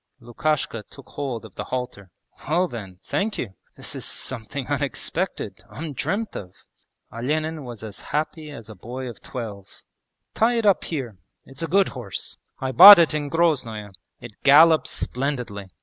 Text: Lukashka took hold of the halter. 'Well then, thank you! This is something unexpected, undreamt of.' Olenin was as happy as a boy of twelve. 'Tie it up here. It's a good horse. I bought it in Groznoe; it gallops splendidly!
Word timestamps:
Lukashka 0.19 0.81
took 0.89 1.09
hold 1.09 1.45
of 1.45 1.53
the 1.53 1.65
halter. 1.65 2.09
'Well 2.49 2.67
then, 2.67 2.97
thank 3.03 3.37
you! 3.37 3.53
This 3.77 3.93
is 3.93 4.03
something 4.03 4.65
unexpected, 4.65 5.59
undreamt 5.69 6.35
of.' 6.35 6.55
Olenin 7.13 7.63
was 7.65 7.83
as 7.83 7.99
happy 8.09 8.49
as 8.49 8.67
a 8.67 8.73
boy 8.73 9.07
of 9.07 9.21
twelve. 9.21 9.83
'Tie 10.33 10.55
it 10.57 10.65
up 10.65 10.85
here. 10.85 11.19
It's 11.45 11.61
a 11.61 11.67
good 11.67 11.89
horse. 11.89 12.37
I 12.59 12.71
bought 12.71 12.97
it 12.97 13.13
in 13.13 13.29
Groznoe; 13.29 13.91
it 14.19 14.31
gallops 14.41 14.89
splendidly! 14.89 15.67